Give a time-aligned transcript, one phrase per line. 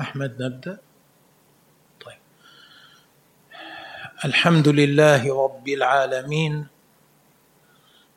[0.00, 0.78] أحمد نبدأ.
[2.04, 2.18] طيب.
[4.24, 6.66] الحمد لله رب العالمين.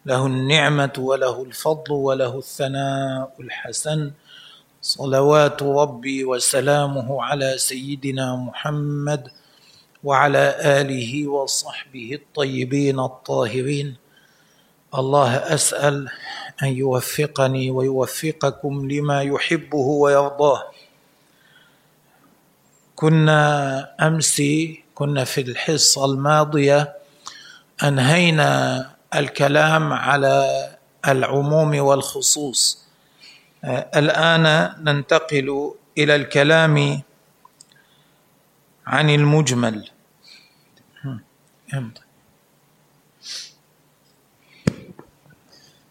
[0.05, 4.11] له النعمة وله الفضل وله الثناء الحسن.
[4.81, 9.27] صلوات ربي وسلامه على سيدنا محمد
[10.03, 13.95] وعلى آله وصحبه الطيبين الطاهرين.
[14.95, 16.09] الله أسأل
[16.63, 20.72] أن يوفقني ويوفقكم لما يحبه ويرضاه.
[23.03, 23.43] كنا
[24.07, 24.41] امس
[24.95, 26.93] كنا في الحصة الماضية
[27.83, 28.49] أنهينا
[29.15, 30.35] الكلام على
[31.07, 32.85] العموم والخصوص.
[33.99, 34.45] الآن
[34.87, 37.01] ننتقل إلى الكلام
[38.87, 39.89] عن المجمل.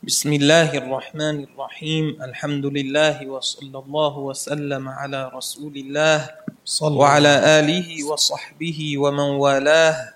[0.03, 2.23] بسم الله الرحمن الرحيم.
[2.23, 6.42] الحمد لله وصلى الله وسلم على رسول الله.
[6.65, 10.15] صلى وعلى آله وصحبه ومن والاه.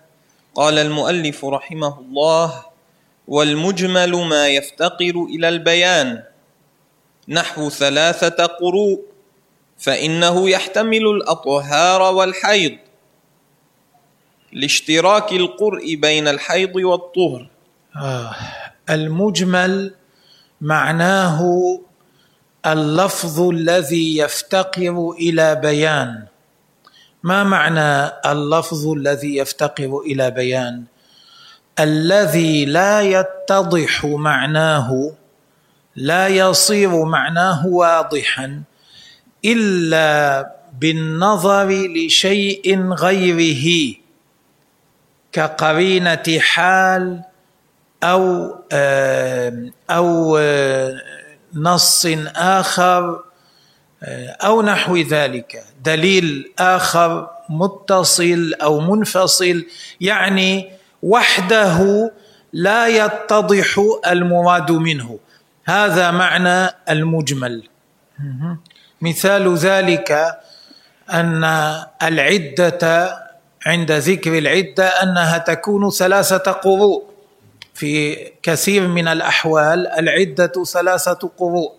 [0.54, 2.64] قال المؤلف رحمه الله
[3.28, 6.22] والمجمل ما يفتقر إلى البيان.
[7.28, 9.02] نحو ثلاثة قروء
[9.78, 12.78] فإنه يحتمل الأطهار والحيض.
[14.52, 17.50] لاشتراك القرء بين الحيض والطهر.
[17.96, 18.34] آه
[18.90, 19.94] المجمل
[20.60, 21.42] معناه
[22.66, 26.26] اللفظ الذي يفتقر إلى بيان.
[27.26, 30.84] ما معنى اللفظ الذي يفتقر إلى بيان؟
[31.80, 35.12] الذي لا يتضح معناه
[35.96, 38.62] لا يصير معناه واضحا
[39.44, 43.94] إلا بالنظر لشيء غيره
[45.32, 47.22] كقرينة حال
[48.02, 48.54] أو
[49.90, 50.38] أو
[51.54, 52.06] نص
[52.36, 53.24] آخر
[54.44, 55.64] أو نحو ذلك.
[55.84, 59.64] دليل آخر متصل أو منفصل
[60.00, 60.70] يعني
[61.02, 62.12] وحده
[62.52, 65.18] لا يتضح المراد منه.
[65.64, 67.62] هذا معنى المجمل.
[69.02, 70.38] مثال ذلك
[71.10, 71.44] أن
[72.02, 73.16] العدة
[73.66, 77.04] عند ذكر العدة أنها تكون ثلاثة قروء.
[77.74, 81.72] في كثير من الأحوال العدة ثلاثة قروء.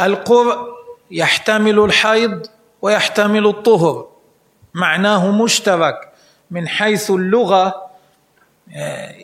[0.00, 0.79] القرء
[1.10, 2.46] يحتمل الحيض
[2.82, 4.08] ويحتمل الطهر.
[4.74, 6.12] معناه مشترك.
[6.50, 7.90] من حيث اللغة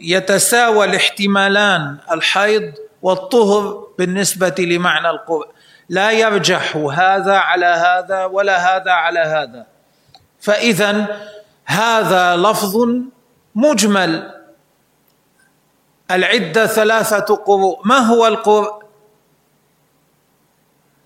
[0.01, 5.49] يتساوى الاحتمالان الحيض والطهر بالنسبة لمعنى القرء
[5.89, 9.67] لا يرجح هذا على هذا ولا هذا على هذا.
[10.41, 11.21] فاذا
[11.65, 12.77] هذا لفظ
[13.55, 14.33] مجمل.
[16.11, 17.81] العدة ثلاثة قروء.
[17.85, 18.86] ما هو القرء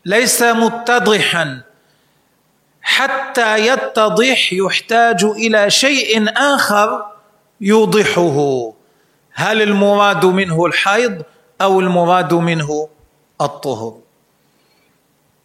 [0.05, 1.63] ليس متضحا.
[2.83, 7.05] حتى يتضح يحتاج إلى شيء آخر
[7.61, 8.73] يوضحه.
[9.33, 11.23] هل المراد منه الحيض
[11.61, 12.89] أو المراد منه
[13.41, 13.99] الطهر؟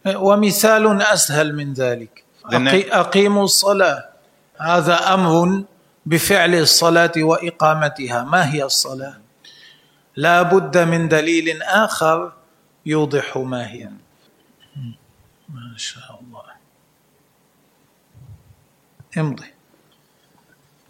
[0.06, 2.24] ومثال أسهل من ذلك.
[2.92, 4.08] أقيموا الصلاة.
[4.60, 5.62] هذا أمر
[6.06, 8.24] بفعل الصلاة وإقامتها.
[8.24, 9.14] ما هي الصلاة؟
[10.16, 12.32] لا بد من دليل آخر
[12.86, 13.88] يوضح ما هي.
[15.48, 16.42] ما شاء الله.
[19.18, 19.46] امضي.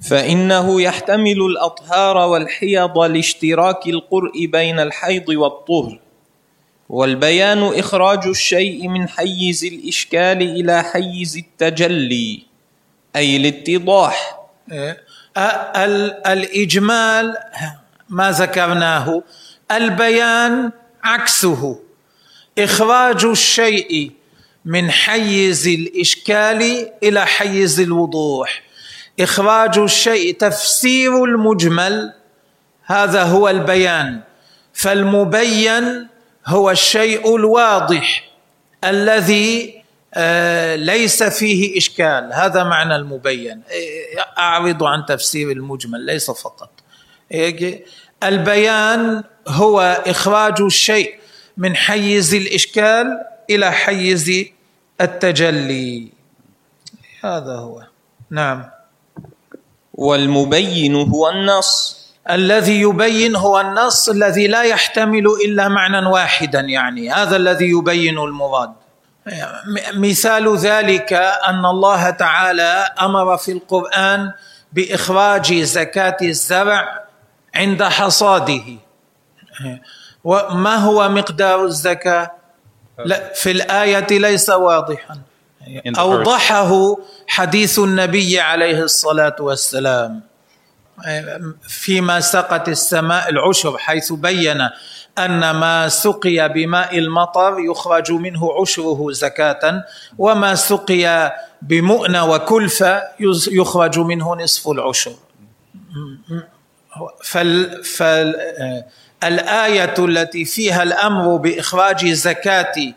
[0.00, 6.00] فإنه يحتمل الأطهار والحيض لاشتراك القرء بين الحيض والطهر
[6.88, 12.42] والبيان إخراج الشيء من حيز الإشكال إلى حيز التجلي
[13.16, 14.40] أي الاتضاح.
[14.72, 15.06] إيه.
[16.26, 17.36] الإجمال
[18.08, 19.22] ما ذكرناه
[19.70, 20.72] البيان
[21.04, 21.80] عكسه
[22.58, 24.12] إخراج الشيء
[24.66, 28.62] من حيز الإشكال إلى حيز الوضوح.
[29.20, 32.12] إخراج الشيء تفسير المجمل
[32.84, 34.20] هذا هو البيان.
[34.72, 36.06] فالمبين
[36.46, 38.24] هو الشيء الواضح
[38.84, 39.76] الذي
[40.14, 42.32] آه، ليس فيه إشكال.
[42.32, 43.62] هذا معنى المبين.
[44.38, 46.70] أعرض عن تفسير المجمل ليس فقط.
[48.22, 51.14] البيان هو إخراج الشيء
[51.56, 53.06] من حيز الإشكال
[53.50, 54.46] إلى حيز
[55.00, 56.12] التجلي.
[57.24, 57.82] هذا هو.
[58.30, 58.64] نعم.
[59.94, 61.96] والمبين هو النص.
[62.30, 67.12] الذي يبين هو النص الذي لا يحتمل إلا معنى واحدا يعني.
[67.12, 68.72] هذا الذي يبين المراد
[69.94, 71.12] مثال ذلك
[71.48, 74.32] أن الله تعالى أمر في القرآن
[74.72, 77.04] بإخراج زكاة الزرع
[77.54, 78.64] عند حصاده.
[80.24, 82.30] وما هو مقدار الزكاة؟
[83.04, 85.18] لا في الآية ليس واضحا.
[85.98, 86.96] أوضحه
[87.26, 90.20] حديث النبي عليه الصلاة والسلام
[91.68, 94.68] فيما سقت السماء العشر حيث بين
[95.18, 99.84] أن ما سقي بماء المطر يخرج منه عشره زكاة
[100.18, 101.32] وما سقي
[101.62, 103.02] بمؤنى وكلفه
[103.50, 105.12] يخرج منه نصف العشر
[107.82, 108.84] فال
[109.22, 112.94] فالآية التي فيها الأمر بإخراج زكاة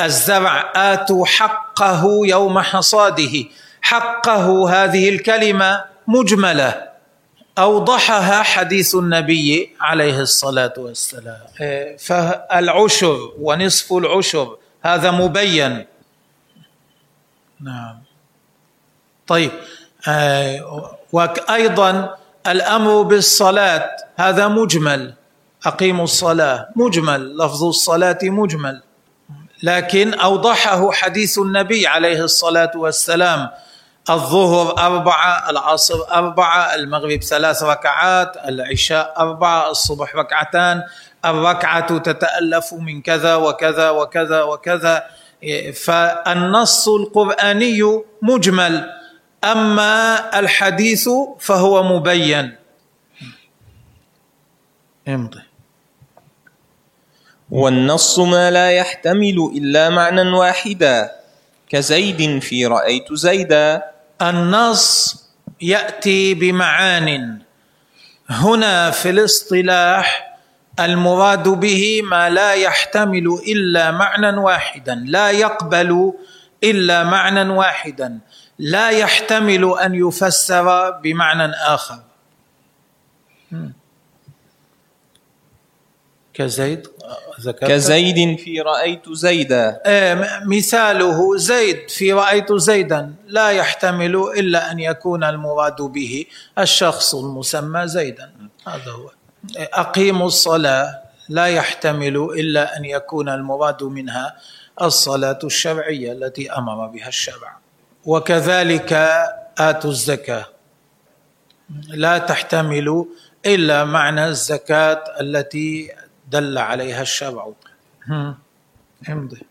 [0.00, 3.44] الزرع آتوا حقه يوم حصاده.
[3.82, 6.88] حقه هذه الكلمة مجملة.
[7.58, 11.40] أوضحها حديث النبي عليه الصلاة والسلام.
[11.98, 15.86] فالعشر ونصف العشر هذا مبين.
[17.60, 18.02] نعم.
[19.26, 19.50] طيب
[21.12, 22.16] وأيضا
[22.46, 25.14] الأمر بالصلاة هذا مجمل.
[25.66, 26.68] أقيموا الصلاة.
[26.76, 27.36] مجمل.
[27.36, 28.82] لفظ الصلاة مجمل.
[29.62, 33.50] لكن أوضحه حديث النبي عليه الصلاة والسلام.
[34.10, 40.82] الظهر أربعة العصر أربعة المغرب ثلاث ركعات العشاء أربعة الصبح ركعتان.
[41.24, 45.04] الركعة تتألف من كذا وكذا وكذا وكذا.
[45.74, 48.90] فالنص القرآني مجمل.
[49.44, 51.08] أما الحديث
[51.38, 52.56] فهو مبين.
[55.08, 55.49] امضي.
[57.50, 61.10] والنص ما لا يحتمل إلا معنى واحدا
[61.68, 63.82] كزيد في رأيت زيدا.
[64.22, 65.16] النص
[65.60, 67.38] يأتي بمعان
[68.30, 70.36] هنا في الاصطلاح
[70.80, 76.12] المراد به ما لا يحتمل إلا معنى واحدا لا يقبل
[76.64, 78.18] إلا معنى واحدا
[78.58, 81.98] لا يحتمل أن يفسر بمعنى آخر.
[86.40, 86.86] كزيد؟
[87.40, 89.80] ذكرت؟ كزيد في رأيت زيدا.
[89.86, 93.14] إيه، مثاله زيد في رأيت زيدا.
[93.26, 96.24] لا يحتمل إلا أن يكون المراد به
[96.58, 98.32] الشخص المسمى زيدا.
[98.66, 99.10] هذا هو.
[99.56, 101.02] أقيموا الصلاة.
[101.28, 104.36] لا يحتمل إلا أن يكون المراد منها
[104.82, 107.56] الصلاة الشرعية التي أمر بها الشرع.
[108.04, 108.92] وكذلك
[109.58, 110.44] آتوا الزكاة.
[111.88, 113.06] لا تحتمل
[113.46, 115.90] إلا معنى الزكاة التي
[116.30, 117.52] دل عليها الشرع
[119.08, 119.42] امضي.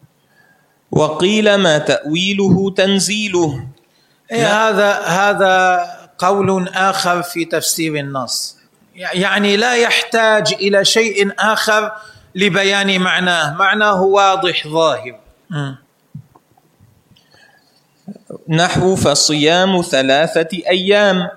[0.91, 3.67] وقيل ما تأويله تنزيله.
[4.31, 5.85] إيه هذا هذا
[6.17, 8.57] قول آخر في تفسير النص.
[8.95, 11.91] يعني لا يحتاج إلى شيء آخر
[12.35, 13.53] لبيان معناه.
[13.53, 15.19] معناه واضح ظاهر.
[18.49, 21.29] نحو فصيام ثلاثة أيام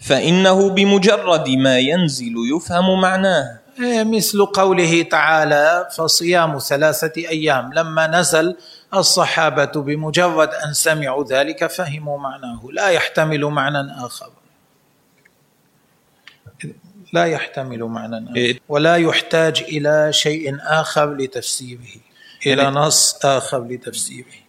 [0.00, 3.61] فإنه بمجرد ما ينزل يفهم معناه.
[3.80, 7.72] مثل قوله تعالى فصيام ثلاثة أيام.
[7.72, 8.56] لما نزل
[8.94, 12.68] الصحابة بمجرد أن سمعوا ذلك فهموا معناه.
[12.72, 14.30] لا يحتمل معنى آخر.
[17.12, 18.36] لا يحتمل معنى آخر.
[18.36, 18.60] إيه.
[18.68, 22.00] ولا يحتاج إلى شيء آخر لتفسيره.
[22.46, 24.42] إلى نص آخر لتفسيره.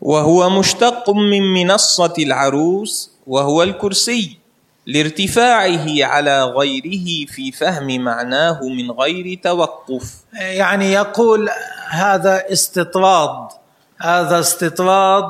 [0.00, 4.38] وهو مشتق من منصة العروس وهو الكرسي.
[4.88, 10.14] لارتفاعه على غيره في فهم معناه من غير توقف.
[10.32, 11.48] يعني يقول
[11.90, 13.48] هذا استطراد
[13.98, 15.24] هذا استطراد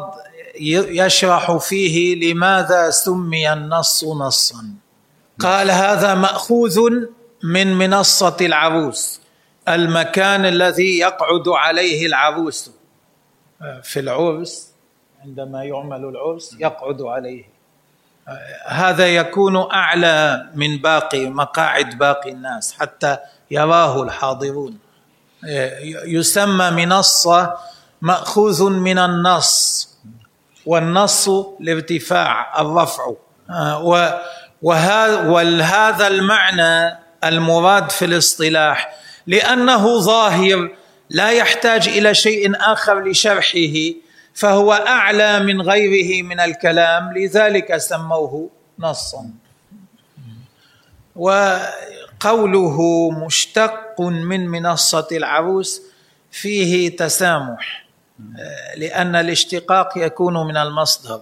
[1.00, 4.64] يشرح فيه لماذا سمي النص نصا.
[5.38, 6.78] قال هذا مأخوذ
[7.44, 9.20] من منصة العروس
[9.68, 12.70] المكان الذي يقعد عليه العروس.
[13.82, 14.68] في العرس
[15.24, 17.57] عندما يعمل العرس يقعد عليه.
[18.66, 23.16] هذا يكون أعلى من باقي مقاعد باقي الناس حتى
[23.50, 24.78] يراه الحاضرون.
[26.04, 27.54] يسمى منصة
[28.02, 29.88] مأخوذ من النص
[30.66, 33.12] والنص الارتفاع الرفع.
[34.62, 38.92] وهذا المعنى المراد في الاصطلاح
[39.26, 40.70] لأنه ظاهر
[41.10, 43.78] لا يحتاج إلى شيء آخر لشرحه
[44.38, 49.30] فهو أعلى من غيره من الكلام لذلك سموه نصا
[51.16, 55.82] وقوله مشتق من منصة العروس
[56.30, 57.86] فيه تسامح
[58.76, 61.20] لأن الاشتقاق يكون من المصدر.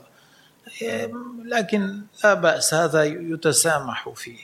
[1.44, 4.38] لكن لا بأس هذا يتسامح فيه.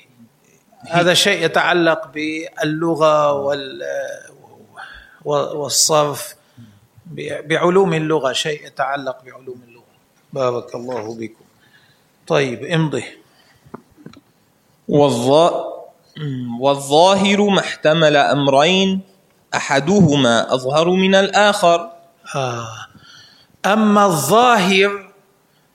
[0.90, 3.32] هذا شيء يتعلق باللغة
[5.24, 6.34] والصرف.
[7.44, 9.82] بعلوم اللغة شيء يتعلق بعلوم اللغة.
[10.32, 11.44] بارك الله بكم
[12.26, 13.04] طيب امضي.
[16.60, 19.00] والظاهر ما احتمل أمرين
[19.54, 21.90] أحدهما أظهر من الآخر.
[22.34, 22.86] آه.
[23.66, 25.12] أما الظاهر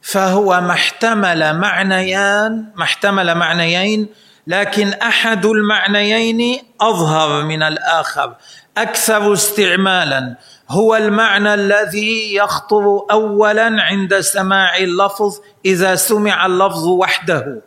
[0.01, 4.07] فهو ما احتمل معنيان ما احتمل معنيين
[4.47, 8.35] لكن أحد المعنيين أظهر من الآخر.
[8.81, 10.35] أكثر استعمالا.
[10.69, 17.61] هو المعنى الذي يخطر اولا عند سماع اللفظ إذا سمع اللفظ وحده.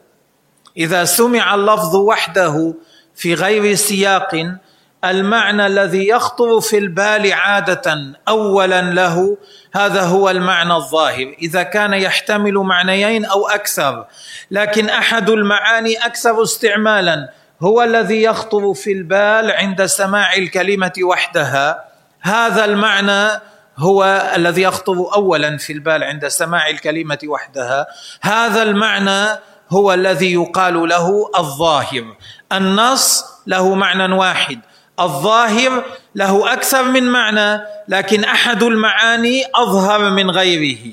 [0.76, 2.74] إذا سمع اللفظ وحده
[3.14, 4.56] في غير سياق
[5.04, 9.36] المعنى الذي يخطر في البال عادة اولا له
[9.74, 11.34] هذا هو المعنى الظاهر.
[11.42, 14.06] إذا كان يحتمل معنيين أو أكثر
[14.50, 17.39] لكن أحد المعاني أكثر استعمالا.
[17.62, 21.84] هو الذي يخطر في البال عند سماع الكلمة وحدها.
[22.20, 23.40] هذا المعنى
[23.78, 24.04] هو
[24.36, 27.86] الذي يخطر اولا في البال عند سماع الكلمة وحدها.
[28.22, 29.40] هذا المعنى
[29.70, 32.16] هو الذي يقال له الظاهر.
[32.52, 34.60] النص له معنى واحد.
[35.00, 40.92] الظاهر له أكثر من معنى لكن أحد المعاني أظهر من غيره.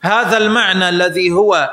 [0.00, 1.70] هذا المعنى الذي هو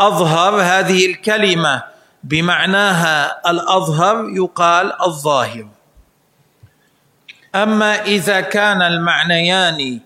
[0.00, 1.82] أظهر هذه الكلمة
[2.28, 5.66] بمعناها الأظهر يقال الظاهر.
[7.54, 10.00] أما إذا كان المعنيان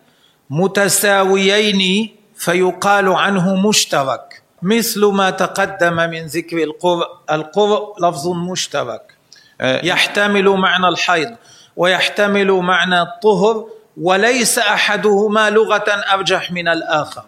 [0.51, 9.17] متساويين فيقال عنه مشترك مثل ما تقدم من ذكر القرء القرء لفظ مشترك.
[9.61, 11.37] آه، يحتمل معنى الحيض
[11.77, 13.67] ويحتمل معنى الطهر
[14.01, 17.23] وليس أحدهما لغة أرجح من الآخر.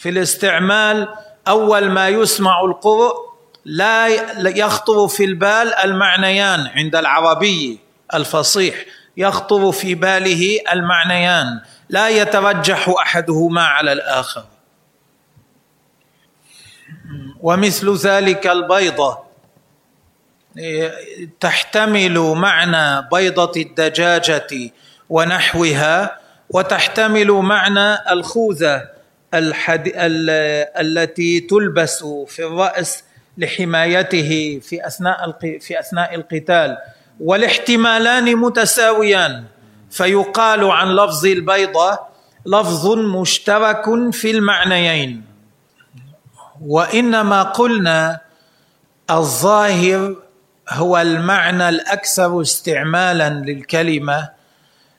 [0.00, 1.08] في الاستعمال
[1.48, 3.27] أول ما يسمع القرء
[3.64, 4.06] لا
[4.48, 7.78] يخطر في البال المعنيان عند العربي
[8.14, 8.84] الفصيح.
[9.16, 11.60] يخطر في باله المعنيان.
[11.88, 14.44] لا يترجح أحدهما على الآخر.
[17.40, 19.28] ومثل ذلك البيضة.
[21.40, 24.70] تحتمل معنى بيضة الدجاجة
[25.10, 26.18] ونحوها
[26.50, 28.88] وتحتمل معنى الخوذة
[29.34, 29.86] الحد...
[29.86, 30.30] ال...
[30.80, 33.04] التي تلبس في الرأس
[33.38, 35.58] لحمايته في أثناء الق...
[35.60, 36.78] في أثناء القتال
[37.20, 39.44] والاحتمالان متساويان.
[39.90, 41.98] فيقال عن لفظ البيضة
[42.46, 45.24] لفظ مشترك في المعنيين.
[46.60, 48.20] وإنما قلنا
[49.10, 50.16] الظاهر
[50.70, 54.28] هو المعنى الأكثر استعمالا للكلمة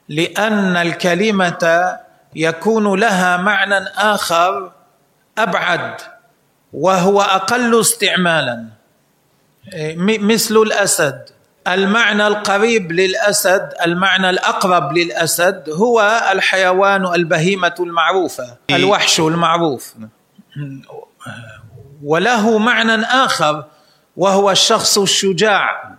[0.08, 1.98] لأن الكلمة
[2.36, 4.72] يكون لها معنى آخر
[5.38, 5.94] أبعد
[6.72, 8.64] وهو أقل استعمالا.
[10.20, 11.24] مثل الأسد.
[11.68, 19.94] المعنى القريب للأسد المعنى الأقرب للأسد هو الحيوان البهيمة المعروفة الوحش المعروف.
[22.04, 23.64] وله معنى آخر
[24.16, 25.94] وهو الشخص الشجاع.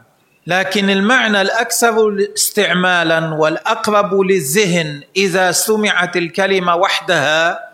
[0.48, 7.70] لكن المعنى الأكثر استعمالا والأقرب للذهن إذا سمعت الكلمة وحدها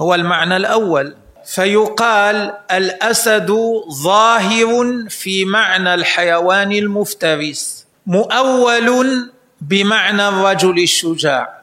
[0.00, 1.14] هو المعنى الأول.
[1.50, 3.50] فيقال الأسد
[3.90, 9.30] ظاهر في معنى الحيوان المفترس مؤول
[9.60, 11.62] بمعنى الرجل الشجاع.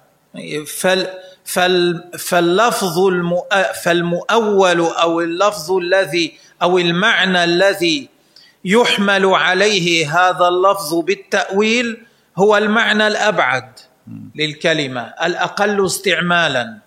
[0.67, 1.07] فال
[1.45, 2.99] فال فاللفظ
[3.83, 8.09] فالمؤول أو اللفظ الذي أو المعنى الذي
[8.65, 11.97] يحمل عليه هذا اللفظ بالتأويل
[12.37, 13.69] هو المعنى الأبعد
[14.35, 16.86] للكلمة الأقل استعمالا.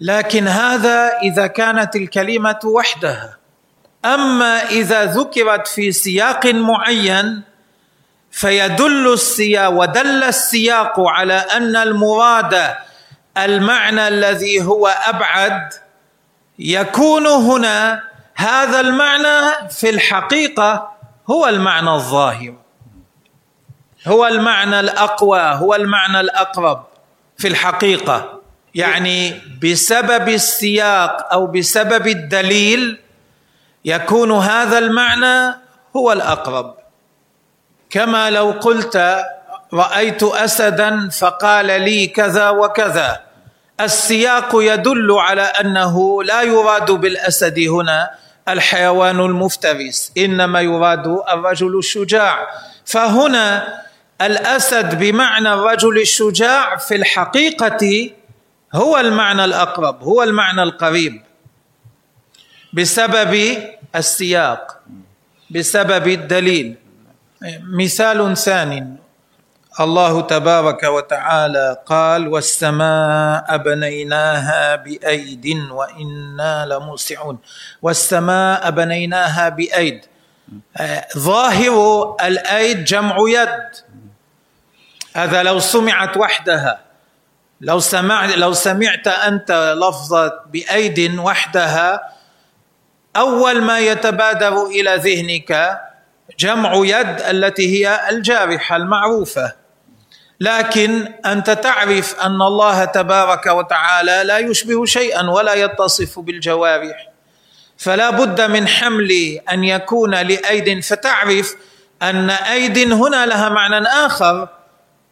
[0.00, 3.36] لكن هذا إذا كانت الكلمة وحدها.
[4.04, 7.42] أما إذا ذكرت في سياق معين
[8.30, 12.74] فيدل السياق ودل السياق على أن المراد
[13.38, 15.72] المعنى الذي هو أبعد
[16.58, 18.02] يكون هنا
[18.34, 20.90] هذا المعنى في الحقيقة
[21.30, 22.54] هو المعنى الظاهر.
[24.06, 26.84] هو المعنى الأقوى هو المعنى الأقرب
[27.36, 28.40] في الحقيقة.
[28.74, 32.98] يعني بسبب السياق أو بسبب الدليل
[33.84, 35.56] يكون هذا المعنى
[35.96, 36.74] هو الأقرب.
[37.90, 39.24] كما لو قلت
[39.74, 43.20] رأيت اسدا فقال لي كذا وكذا.
[43.80, 48.10] السياق يدل على أنه لا يراد بالأسد هنا
[48.48, 52.46] الحيوان المفترس إنما يراد الرجل الشجاع.
[52.84, 53.78] فهنا
[54.20, 58.10] الأسد بمعنى الرجل الشجاع في الحقيقة
[58.74, 61.22] هو المعنى الأقرب هو المعنى القريب.
[62.72, 63.58] بسبب
[63.96, 64.80] السياق
[65.50, 66.76] بسبب الدليل.
[67.62, 68.96] مثال ثاني
[69.80, 77.38] الله تبارك وتعالى قال والسماء بنيناها بأيد وإنا لموسعون.
[77.82, 80.04] والسماء بنيناها بأيد.
[81.18, 81.76] ظاهر
[82.24, 83.70] الأيد جمع يد.
[85.16, 86.83] هذا لو سمعت وحدها.
[87.60, 92.00] لو سمعت لو سمعت أنت لفظه بأيد وحدها
[93.16, 95.80] أول ما يتبادر إلى ذهنك
[96.38, 99.52] جمع يد التي هي الجارحة المعروفة.
[100.40, 107.08] لكن أنت تعرف أن الله تبارك وتعالى لا يشبه شيئا ولا يتصف بالجوارح.
[107.78, 111.54] فلا بد من حمل أن يكون لأيد فتعرف
[112.02, 114.48] أن أيد هنا لها معنى آخر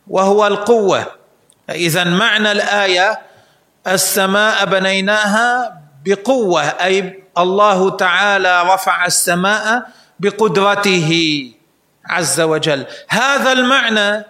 [0.06, 1.21] وهو القوة.
[1.70, 3.20] اذا معنى الآية
[3.86, 9.82] السماء بنيناها بقوة أي الله تعالى رفع السماء
[10.20, 11.10] بقدرته
[12.06, 12.86] عز وجل.
[13.08, 14.24] هذا المعنى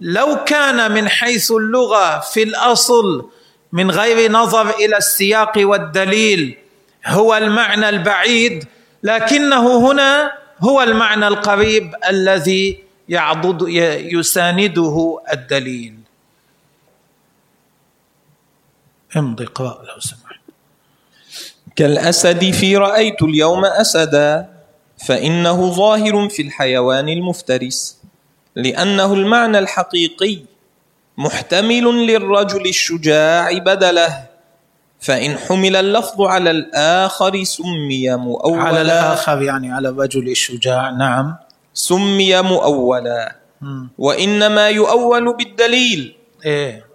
[0.00, 3.30] لو كان من حيث اللغة في الأصل
[3.72, 6.58] من غير نظر إلى السياق والدليل
[7.06, 8.64] هو المعنى البعيد
[9.02, 13.68] لكنه هنا هو المعنى القريب الذي يعضد
[14.12, 16.05] يسانده الدليل.
[19.16, 20.40] امضي اقرا لو سمحت.
[21.76, 24.48] كالأسد في رأيت اليوم أسدا
[25.06, 27.98] فإنه ظاهر في الحيوان المفترس
[28.56, 30.38] لأنه المعنى الحقيقي
[31.18, 34.26] محتمل للرجل الشجاع بدله
[35.00, 38.62] فإن حمل اللفظ على الآخر سمي مؤولا.
[38.62, 41.36] على الآخر يعني على الرجل الشجاع نعم.
[41.74, 43.36] سمي مؤولا.
[43.98, 46.16] وإنما يؤول بالدليل.
[46.44, 46.86] إيه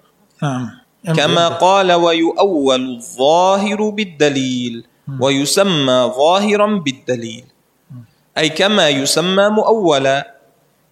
[0.43, 0.80] نعم.
[1.05, 4.85] كما قال ويؤول الظاهر بالدليل
[5.19, 7.45] ويسمى ظاهرا بالدليل.
[8.37, 10.33] أي كما يسمى مؤولا.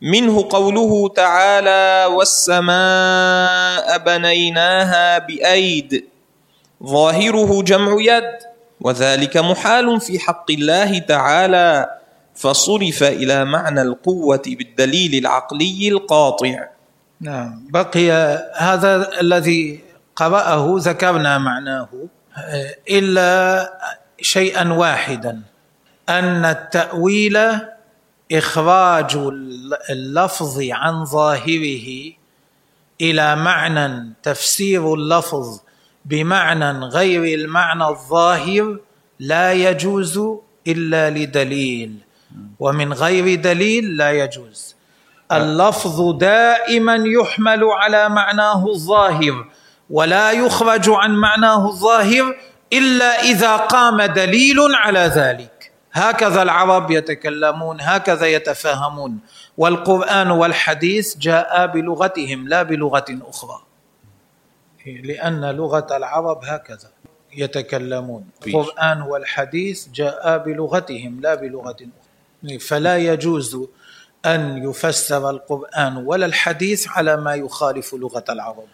[0.02, 6.06] منه قوله تعالى والسماء بنيناها بأيد.
[6.84, 8.34] ظاهره جمع يد.
[8.82, 11.90] وذلك محال في حق الله تعالى.
[12.36, 16.66] فصرف إلى معنى القوة بالدليل العقلي القاطع.
[17.22, 17.68] نعم.
[17.70, 18.12] بقي
[18.56, 19.89] هذا الذي
[20.20, 21.90] قرأه ذكرنا معناه
[22.90, 23.74] إلا
[24.22, 25.42] شيئا واحدا
[26.10, 27.38] أن التأويل
[28.32, 29.18] إخراج
[29.90, 32.12] اللفظ عن ظاهره
[33.02, 35.60] إلى معنى تفسير اللفظ
[36.06, 38.80] بمعنى غير المعنى الظاهر
[39.20, 40.20] لا يجوز
[40.68, 41.96] إلا لدليل
[42.60, 44.76] ومن غير دليل لا يجوز.
[45.32, 49.46] اللفظ دائما يحمل على معناه الظاهر
[49.90, 52.36] ولا يخرج عن معناه الظاهر
[52.74, 55.72] إلا إذا قام دليل على ذلك.
[55.92, 59.20] هكذا العرب يتكلمون هكذا يتفاهمون.
[59.58, 63.62] والقرآن والحديث جاء بلغتهم لا بلغة أخرى.
[64.86, 66.90] لأن لغة العرب هكذا
[67.34, 68.26] يتكلمون.
[68.48, 71.76] القرآن والحديث جاء بلغتهم لا بلغة
[72.46, 72.60] أخرى.
[72.60, 73.58] فلا يجوز
[74.26, 78.68] أن يفسر القرآن ولا الحديث على ما يخالف لغة العرب.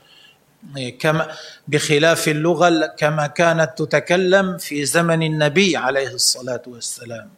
[1.00, 1.28] كما
[1.68, 7.30] بخلاف اللغة كما كانت تتكلم في زمن النبي عليه الصلاة والسلام.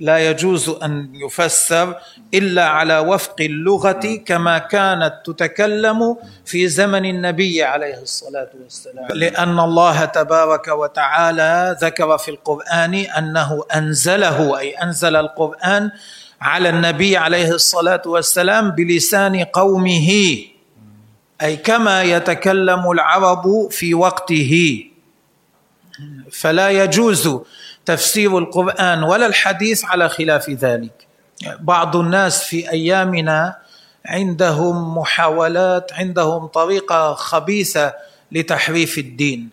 [0.00, 1.96] لا يجوز أن يفسر
[2.34, 9.08] إلا على وفق اللغة كما كانت تتكلم في زمن النبي عليه الصلاة والسلام.
[9.14, 15.90] لأن الله تبارك وتعالى ذكر في القرآن أنه أنزله أي أنزل القرآن
[16.40, 20.08] على النبي عليه الصلاة والسلام بلسان قومه.
[21.42, 24.84] أي كما يتكلم العرب في وقته.
[26.32, 27.38] فلا يجوز
[27.86, 31.06] تفسير القرآن ولا الحديث على خلاف ذلك.
[31.60, 33.56] بعض الناس في أيامنا
[34.06, 37.94] عندهم محاولات عندهم طريقة خبيثة
[38.32, 39.48] لتحريف الدين.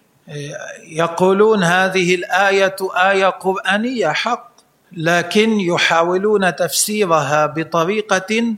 [0.87, 4.49] يقولون هذه الآية آية قرآنية حق
[4.91, 8.55] لكن يحاولون تفسيرها بطريقة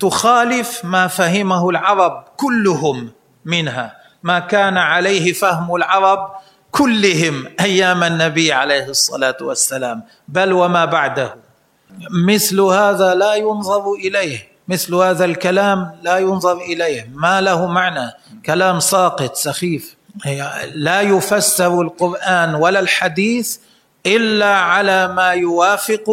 [0.00, 3.10] تخالف ما فهمه العرب كلهم
[3.44, 3.96] منها.
[4.22, 6.30] ما كان عليه فهم العرب
[6.70, 10.02] كلهم أيام النبي عليه الصلاة والسلام.
[10.28, 11.36] بل وما بعده.
[12.26, 14.48] مثل هذا لا ينظر إليه.
[14.68, 17.10] مثل هذا الكلام لا ينظر إليه.
[17.14, 18.12] ما له معنى.
[18.46, 19.96] كلام ساقط سخيف.
[20.74, 23.58] لا يفسر القرآن ولا الحديث
[24.06, 26.10] إلا على ما يوافق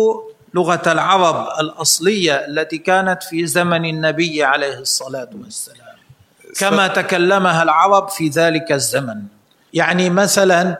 [0.54, 5.78] لغة العرب الأصلية التي كانت في زمن النبي عليه الصلاة والسلام.
[6.60, 9.22] كما تكلمها العرب في ذلك الزمن.
[9.74, 10.78] يعني مثلا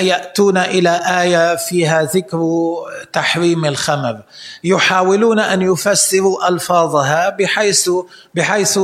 [0.00, 2.40] يأتون إلى آية فيها ذكر
[3.12, 4.20] تحريم الخمر.
[4.64, 7.90] يحاولون أن يفسروا ألفاظها بحيث
[8.34, 8.78] بحيث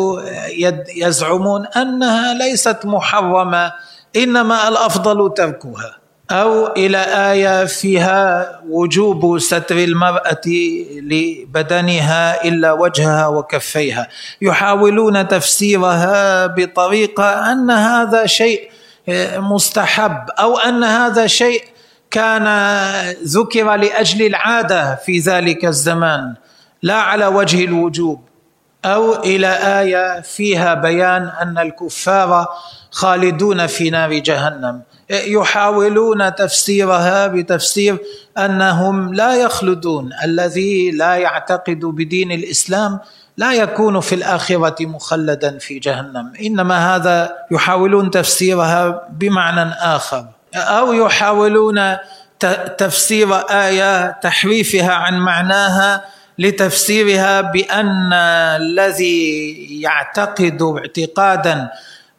[0.96, 3.72] يزعمون أنها ليست محرمة
[4.16, 5.96] إنما الأفضل تركها.
[6.30, 6.98] أو إلى
[7.32, 10.46] آية فيها وجوب ستر المرأة
[11.02, 14.08] لبدنها إلا وجهها وكفيها.
[14.42, 18.70] يحاولون تفسيرها بطريقة أن هذا شيء
[19.36, 21.64] مستحب أو أن هذا شيء
[22.10, 22.46] كان
[23.24, 26.34] ذكر لأجل العادة في ذلك الزمان.
[26.82, 28.27] لا على وجه الوجوب.
[28.84, 32.48] أو إلى آية فيها بيان أن الكفار
[32.90, 34.82] خالدون في نار جهنم.
[35.10, 37.98] يحاولون تفسيرها بتفسير
[38.38, 40.10] أنهم لا يخلدون.
[40.24, 43.00] الذي لا يعتقد بدين الإسلام
[43.36, 46.32] لا يكون في الآخرة مخلدا في جهنم.
[46.42, 50.26] إنما هذا يحاولون تفسيرها بمعنى آخر.
[50.54, 51.96] أو يحاولون
[52.78, 56.04] تفسير آية تحريفها عن معناها
[56.38, 61.70] لتفسيرها بأن الذي يعتقد اعتقادا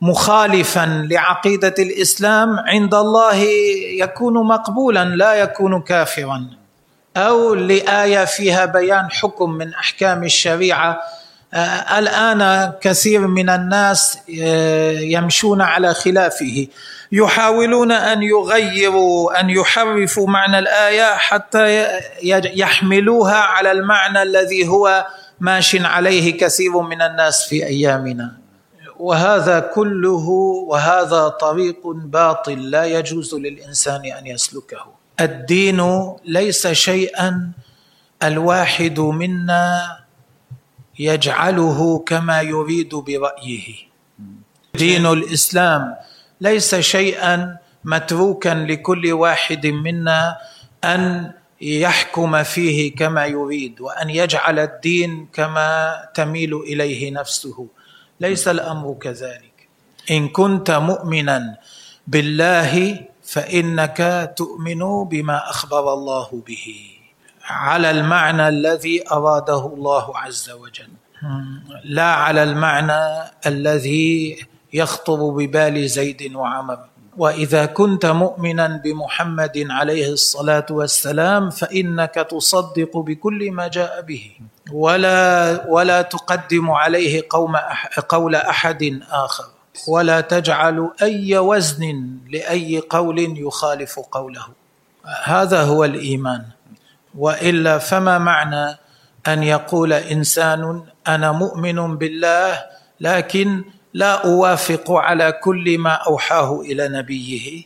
[0.02, 3.36] مخالفا لعقيدة الإسلام عند الله
[4.04, 6.48] يكون مقبولا لا يكون كافرا.
[7.18, 11.02] أو لآية فيها بيان حكم من أحكام الشريعة
[11.54, 16.68] الآن كثير من الناس آه، يمشون على خلافه.
[17.12, 21.88] يحاولون أن يغيروا أن يحرفوا معنى الآية حتى
[22.54, 25.08] يحملوها على المعنى الذي هو
[25.40, 28.38] ماش عليه كثير من الناس في أيامنا.
[29.00, 30.28] وهذا كله
[30.68, 34.86] وهذا طريق باطل لا يجوز للإنسان أن يسلكه.
[35.22, 37.52] الدين ليس شيئا
[38.24, 40.00] الواحد منا
[41.00, 43.76] يجعله كما يريد برأيه.
[44.76, 45.96] دين الإسلام
[46.42, 50.38] ليس شيئا متروكا لكل واحد منا
[50.84, 51.32] أن
[51.62, 57.68] يحكم فيه كما يريد وأن يجعل الدين كما تميل إليه نفسه.
[58.20, 59.68] ليس الأمر كذلك.
[60.12, 61.58] إن كنت مؤمنا
[62.08, 66.99] بالله فإنك تؤمن بما أخبر الله به.
[67.50, 70.90] على المعنى الذي أراده الله عز وجل.
[71.84, 74.38] لا على المعنى الذي
[74.74, 76.80] يخطر ببال زيد وعمر.
[77.18, 84.32] وإذا كنت مؤمنا بمحمد عليه الصلاة والسلام فإنك تصدق بكل ما جاء به.
[84.72, 87.56] ولا ولا تقدم عليه قوم
[88.10, 89.46] قول أحد آخر.
[89.88, 94.46] ولا تجعل أي وزن لأي قول يخالف قوله.
[95.24, 96.44] هذا هو الإيمان.
[97.18, 98.78] وإلا فما معنى
[99.28, 102.66] أن يقول إنسان أنا مؤمن بالله
[103.00, 107.64] لكن لا أوافق على كل ما أوحاه إلى نبيه؟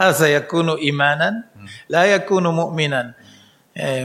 [0.00, 1.44] هذا يكون إيمانا
[1.88, 3.14] لا يكون مؤمنا.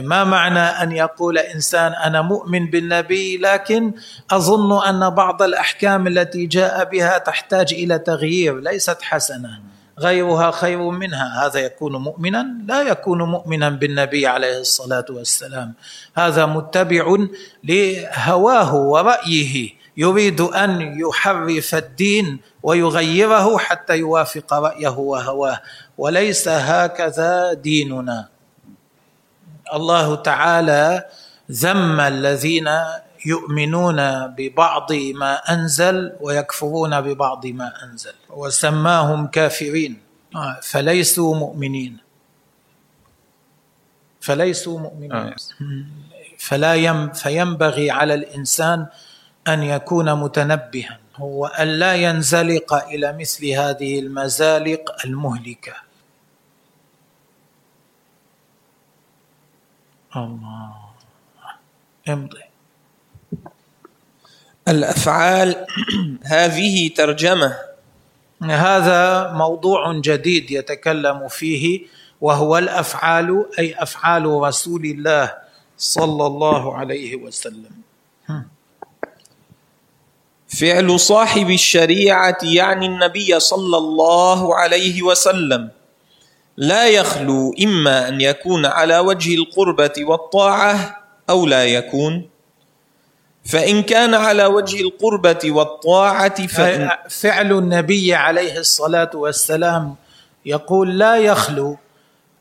[0.02, 3.92] ما معنى أن يقول إنسان أنا مؤمن بالنبي لكن
[4.30, 9.69] أظن أن بعض الأحكام التي جاء بها تحتاج إلى تغيير ليست حسنة.
[10.00, 11.46] غيرها خير منها.
[11.46, 15.74] هذا يكون مؤمنا لا يكون مؤمنا بالنبي عليه الصلاة والسلام.
[16.16, 17.04] هذا متبع
[17.64, 19.80] لهواه ورأيه.
[19.96, 25.60] يريد أن يحرف الدين ويغيره حتى يوافق رأيه وهواه.
[25.98, 28.28] وليس هكذا ديننا.
[29.74, 31.04] الله تعالى
[31.50, 32.68] ذم الذين
[33.26, 38.19] يؤمنون ببعض ما أنزل ويكفرون ببعض ما أنزل.
[38.32, 39.98] وسماهم كافرين.
[40.62, 41.98] فليسوا مؤمنين.
[44.20, 45.12] فليسوا مؤمنين.
[45.12, 45.36] آه.
[46.38, 48.86] فلا يم فينبغي على الإنسان
[49.48, 50.98] أن يكون متنبها.
[51.16, 55.74] هو أن لا ينزلق إلى مثل هذه المزالق المهلكة.
[60.16, 60.74] الله.
[62.08, 62.42] امضي.
[64.68, 65.66] الأفعال
[66.24, 67.69] هذه ترجمة.
[68.42, 71.80] هذا موضوع جديد يتكلم فيه
[72.20, 75.34] وهو الأفعال أي أفعال رسول الله
[75.78, 77.72] صلى الله عليه وسلم.
[80.48, 85.70] فعل صاحب الشريعة يعني النبي صلى الله عليه وسلم.
[86.56, 90.96] لا يخلو إما أن يكون على وجه القربة والطاعة
[91.30, 92.28] أو لا يكون
[93.50, 99.96] فإن كان على وجه القربة والطاعة فإن فعل النبي عليه الصلاة والسلام
[100.46, 101.78] يقول لا يخلو.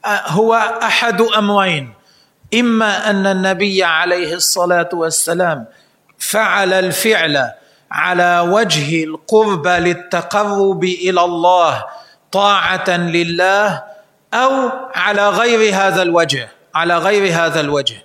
[0.06, 1.94] هو أحد امرين
[2.54, 5.66] إما أن النبي عليه الصلاة والسلام
[6.20, 7.52] فعل الفعل
[7.92, 11.86] على وجه القربى للتقرب إلى الله
[12.32, 13.84] طاعة لله
[14.34, 18.04] أو على غير هذا الوجه على غير هذا الوجه.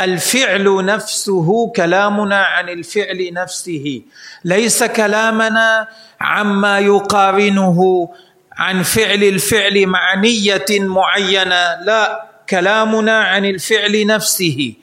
[0.00, 4.02] الفعل نفسه كلامنا عن الفعل نفسه.
[4.44, 5.88] ليس كلامنا
[6.20, 8.08] عما يقارنه
[8.52, 11.80] عن فعل الفعل مع نية معينة.
[11.82, 14.74] لا كلامنا عن الفعل نفسه.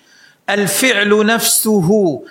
[0.49, 2.21] الفعل نفسه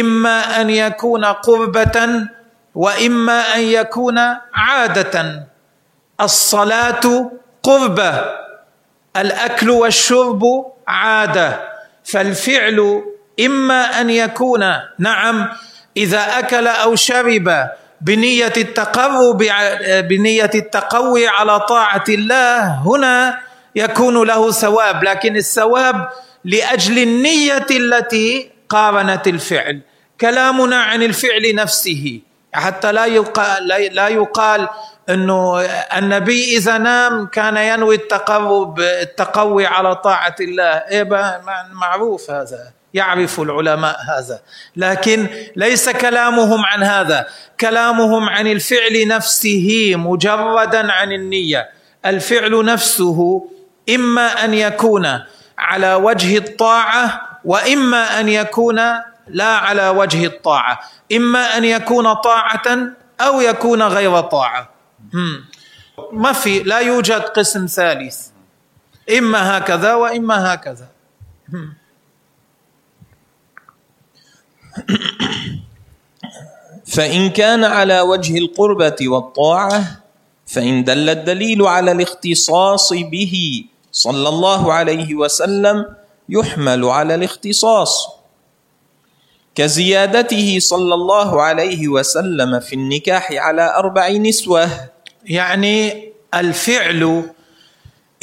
[0.00, 2.28] إما أن يكون قربة
[2.74, 4.18] وإما أن يكون
[4.54, 5.46] عادة.
[6.20, 7.30] الصلاة
[7.62, 8.24] قربة
[9.16, 10.42] الأكل والشرب
[10.88, 11.71] عادة.
[12.04, 13.02] فالفعل
[13.40, 14.64] إما أن يكون
[14.98, 15.48] نعم
[15.96, 17.68] إذا أكل أو شرب
[18.00, 19.38] بنية التقرب
[20.08, 23.40] بنية التقوي على طاعة الله هنا
[23.76, 26.08] يكون له ثواب لكن الثواب
[26.44, 29.80] لأجل النية التي قارنت الفعل.
[30.20, 32.20] كلامنا عن الفعل نفسه
[32.52, 34.68] حتى لا يقال لا يقال
[35.10, 35.60] إنه
[35.96, 40.64] النبي إذا نام كان ينوي التقرب التقوي على طاعة الله.
[40.64, 41.08] إيه
[41.72, 42.72] معروف هذا.
[42.94, 44.40] يعرف العلماء هذا.
[44.76, 47.26] لكن ليس كلامهم عن هذا.
[47.60, 51.70] كلامهم عن الفعل نفسه مجردا عن النية.
[52.06, 53.48] الفعل نفسه
[53.94, 55.20] إما أن يكون
[55.58, 58.80] على وجه الطاعة وإما أن يكون
[59.28, 60.80] لا على وجه الطاعة.
[61.12, 62.78] إما أن يكون طاعة
[63.20, 64.71] أو يكون غير طاعة.
[66.12, 68.26] ما في لا يوجد قسم ثالث.
[69.18, 70.88] إما هكذا وإما هكذا.
[76.86, 80.02] فإن كان على وجه القربة والطاعة
[80.46, 85.86] فإن دل الدليل على الاختصاص به صلى الله عليه وسلم
[86.28, 88.08] يحمل على الاختصاص.
[89.54, 94.91] كزيادته صلى الله عليه وسلم في النكاح على أربع نسوة
[95.24, 97.24] يعني الفعل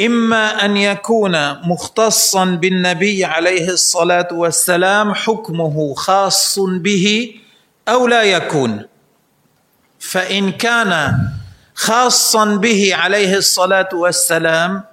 [0.02, 7.36] إما أن يكون مختصا بالنبي عليه الصلاة والسلام حكمه خاص به
[7.88, 8.86] أو لا يكون.
[10.00, 11.14] فإن كان
[11.76, 14.84] خاصا به عليه الصلاة والسلام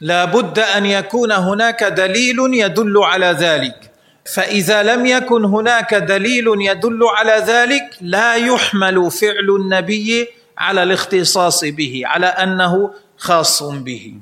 [0.00, 3.90] لا بد أن يكون هناك دليل يدل على ذلك.
[4.34, 10.28] فإذا لم يكن هناك دليل يدل على ذلك لا يحمل فعل النبي
[10.62, 14.14] على الاختصاص به على أنه خاص به.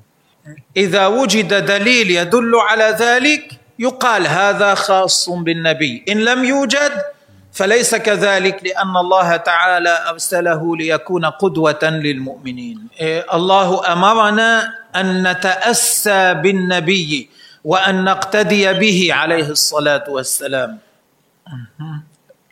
[0.77, 3.45] إذا وجد دليل يدل على ذلك
[3.79, 6.05] يقال هذا خاص بالنبي.
[6.09, 6.93] إن لم يوجد
[7.53, 12.79] فليس كذلك لأن الله تعالى أرسله ليكون قدوة للمؤمنين.
[13.01, 17.31] إيه، الله أمرنا أن نتأسى بالنبي
[17.65, 20.79] وأن نقتدي به عليه الصلاة والسلام.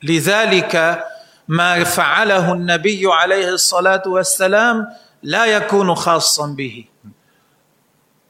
[0.02, 1.04] لذلك
[1.48, 4.86] ما فعله النبي عليه الصلاة والسلام
[5.22, 6.84] لا يكون خاصا به.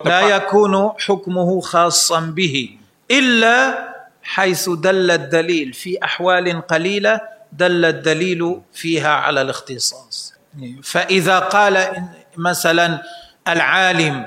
[0.05, 2.71] لا يكون حكمه خاصا به
[3.11, 3.79] إلا
[4.23, 7.21] حيث دل الدليل في أحوال قليلة
[7.53, 10.35] دل الدليل فيها على الاختصاص.
[10.83, 12.05] فإذا قال
[12.37, 13.03] مثلا
[13.49, 14.27] العالم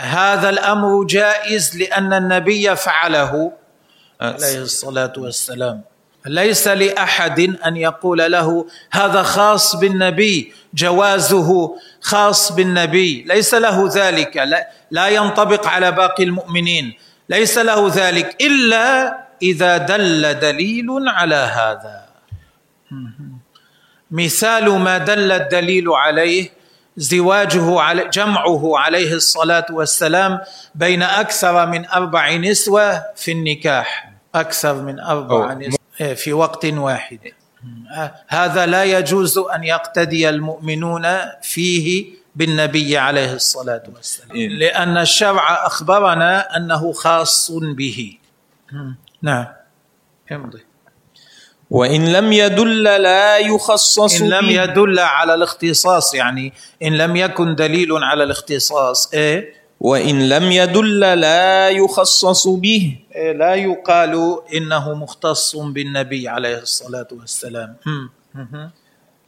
[0.00, 3.52] هذا الأمر جائز لأن النبي فعله
[4.20, 5.82] عليه الصلاة والسلام.
[6.26, 13.22] ليس لأحد أن يقول له هذا خاص بالنبي جوازه خاص بالنبي.
[13.22, 14.36] ليس له ذلك.
[14.36, 16.94] لا, لا ينطبق على باقي المؤمنين.
[17.28, 18.36] ليس له ذلك.
[18.42, 22.02] إلا إذا دل دليل على هذا.
[24.10, 26.50] مثال ما دل الدليل عليه
[26.96, 30.40] زواجه على جمعه عليه الصلاة والسلام
[30.74, 34.12] بين أكثر من أربع نسوة في النكاح.
[34.34, 35.81] أكثر من أربع نسوة.
[35.96, 37.18] في وقت واحد.
[38.28, 41.06] هذا لا يجوز أن يقتدي المؤمنون
[41.42, 44.36] فيه بالنبي عليه الصلاة والسلام.
[44.36, 44.48] إيه.
[44.48, 48.18] لأن الشرع أخبرنا أنه خاص به.
[49.22, 49.46] نعم.
[50.32, 50.64] امضي
[51.70, 56.52] وإن لم يدل لا يخصص إن لم يدل على الاختصاص يعني
[56.82, 62.96] إن لم يكن دليل على الاختصاص إيه؟ وإن لم يدل لا يخصص به.
[63.14, 64.14] إيه لا يقال
[64.54, 67.76] إنه مختص بالنبي عليه الصلاة والسلام.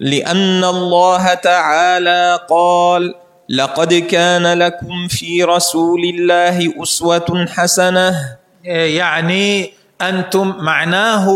[0.01, 3.15] لأن الله تعالى قال
[3.49, 8.37] لقد كان لكم في رسول الله أسوة حسنة.
[8.65, 11.27] إيه يعني أنتم معناه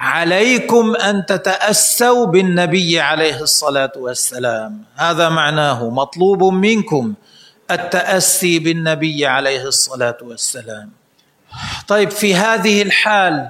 [0.00, 4.84] عليكم أن تتأسوا بالنبي عليه الصلاة والسلام.
[4.96, 7.14] هذا معناه مطلوب منكم.
[7.70, 10.90] التأسي بالنبي عليه الصلاة والسلام.
[11.88, 13.48] طيب في هذه الحال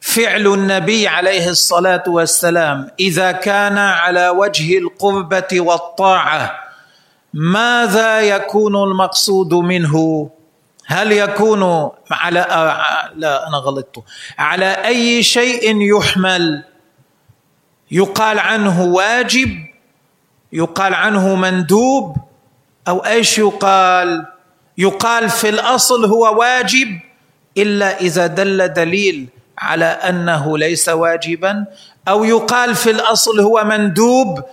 [0.00, 6.60] فعل النبي عليه الصلاة والسلام إذا كان على وجه القربة والطاعة
[7.34, 10.30] ماذا يكون المقصود منه؟
[10.86, 12.40] هل يكون على
[13.16, 14.04] لا أنا غلطت.
[14.38, 16.64] على أي شيء يحمل؟
[17.90, 19.66] يقال عنه واجب
[20.52, 22.16] يقال عنه مندوب
[22.88, 24.26] أو إيش يقال؟
[24.78, 27.00] يقال في الأصل هو واجب
[27.58, 31.64] إلا إذا دل دليل على أنه ليس واجبا
[32.08, 34.44] أو يقال في الأصل هو مندوب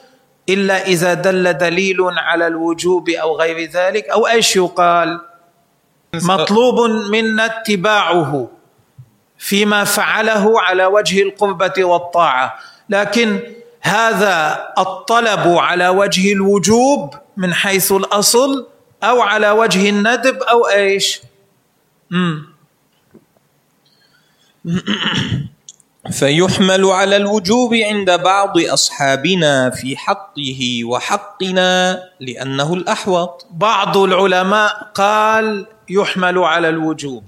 [0.49, 5.19] إلا إذا دل دليل على الوجوب أو غير ذلك أو إيش يقال؟
[6.13, 8.49] مطلوب منا اتباعه
[9.37, 12.55] فيما فعله على وجه القربة والطاعة.
[12.89, 13.39] لكن
[13.81, 18.67] هذا الطلب على وجه الوجوب من حيث الأصل
[19.03, 21.21] أو على وجه الندب أو إيش؟
[22.11, 22.51] مم.
[26.11, 33.47] فيحمل على الوجوب عند بعض أصحابنا في حقه وحقنا لأنه الأحوط.
[33.51, 37.23] بعض العلماء قال يحمل على الوجوب.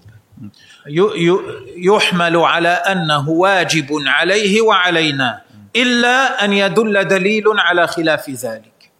[1.77, 5.41] يحمل على أنه واجب عليه وعلينا.
[5.75, 8.91] إلا أن يدل دليل على خلاف ذلك.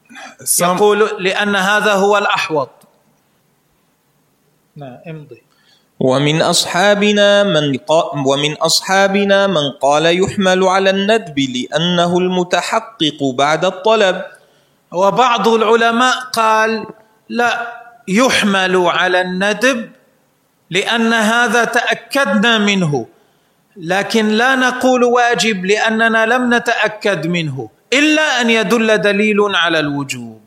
[0.62, 2.70] يقول لأن هذا هو الأحوط.
[4.76, 5.42] نعم امضي.
[6.00, 7.80] ومن أصحابنا من
[8.26, 14.22] ومن أصحابنا من قال يحمل على الندب لأنه المتحقق بعد الطلب.
[14.92, 16.86] وبعض العلماء قال
[17.30, 17.52] لا
[18.08, 19.92] يحمل على الندب
[20.70, 23.08] لأن هذا تأكدنا منه.
[23.78, 30.42] لكن لا نقول واجب لأننا لم نتأكد منه إلا أن يدل دليل على الوجوب.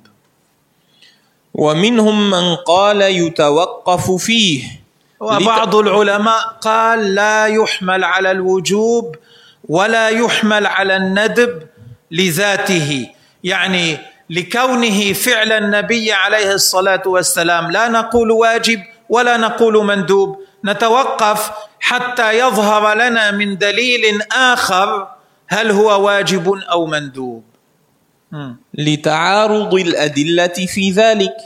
[1.54, 4.62] ومنهم من قال يتوقف فيه.
[5.20, 9.16] وبعض العلماء قال لا يحمل على الوجوب
[9.68, 11.62] ولا يحمل على الندب
[12.10, 13.08] لذاته.
[13.44, 13.98] يعني
[14.30, 21.50] لكونه فعل النبي عليه الصلاة والسلام لا نقول واجب ولا نقول مندوب نتوقف
[21.80, 25.08] حتى يظهر لنا من دليل آخر
[25.48, 27.44] هل هو واجب أو مندوب.
[28.74, 31.36] لتعارض الأدلة في ذلك.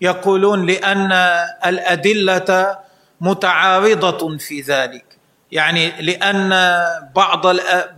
[0.00, 1.12] يقولون لأن
[1.66, 2.78] الأدلة
[3.20, 5.04] متعارضة في ذلك.
[5.52, 6.50] يعني لأن
[7.14, 7.46] بعض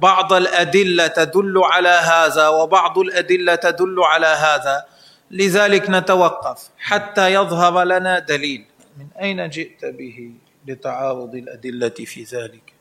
[0.00, 4.85] بعض الأدلة تدل على هذا وبعض الأدلة تدل على هذا.
[5.33, 8.64] لذلك نتوقف حتى يظهر لنا دليل.
[8.99, 10.31] من أين جئت به
[10.66, 12.73] لتعارض الأدلة في ذلك؟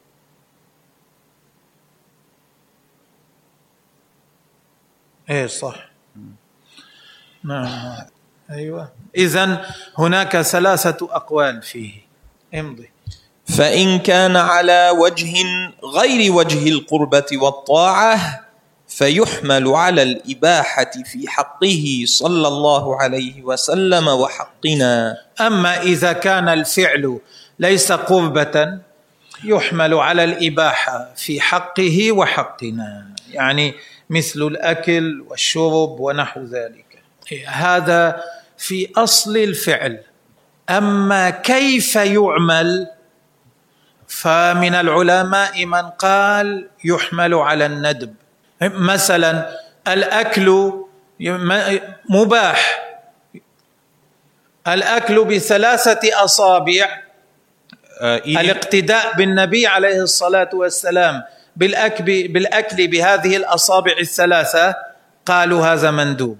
[5.29, 5.91] إيه صح.
[7.43, 7.97] نعم.
[8.51, 8.91] أيوه.
[9.15, 9.65] اذا
[9.97, 11.93] هناك ثلاثة أقوال فيه.
[12.53, 12.91] امضي.
[13.57, 15.33] فإن كان على وجه
[15.83, 18.40] غير وجه القربة والطاعة
[18.91, 25.17] فيحمل على الإباحة في حقه صلى الله عليه وسلم وحقنا.
[25.41, 27.19] أما إذا كان الفعل
[27.59, 28.79] ليس قربة
[29.43, 33.07] يحمل على الإباحة في حقه وحقنا.
[33.29, 33.73] يعني
[34.09, 37.03] مثل الأكل والشرب ونحو ذلك.
[37.47, 38.23] هذا
[38.57, 39.99] في أصل الفعل.
[40.69, 42.87] أما كيف يعمل
[44.07, 48.13] فمن العلماء من قال يحمل على الندب.
[48.61, 49.49] مثلا
[49.87, 50.73] الأكل
[52.09, 52.81] مباح.
[54.67, 57.01] الأكل بثلاثة أصابع.
[58.01, 61.23] آه، الاقتداء بالنبي عليه الصلاة والسلام.
[61.55, 64.75] بالاكل بالأكل بهذه الأصابع الثلاثة
[65.25, 66.37] قالوا هذا مندوب.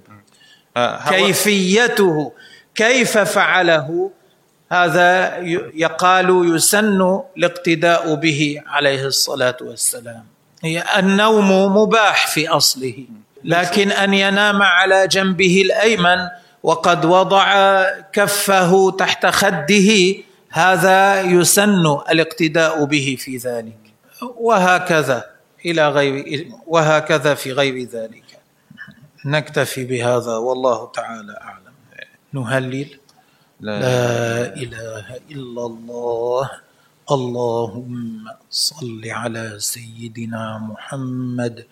[0.78, 2.34] آه، كيفيته
[2.76, 4.12] كيف فعله
[4.72, 5.38] هذا
[5.74, 10.26] يقال يسن الاقتداء به عليه الصلاة والسلام.
[10.98, 13.06] النوم مباح في أصله
[13.44, 16.28] لكن أن ينام على جنبه الأيمن
[16.64, 20.16] وقد وضع كفه تحت خده
[20.50, 23.78] هذا يسن الاقتداء به في ذلك.
[24.38, 25.26] وهكذا
[25.66, 28.24] إلى غير وهكذا في غير ذلك.
[29.26, 31.74] نكتفي بهذا والله تعالى أعلم.
[32.34, 33.00] نهلل.
[33.60, 36.50] لا, لا إله إلا الله.
[37.12, 41.68] اللهم صل على سيدنا محمد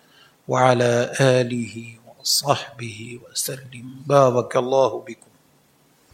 [0.48, 1.74] وعلى آله
[2.06, 3.86] وصحبه وسلم.
[4.06, 5.29] بارك الله بكم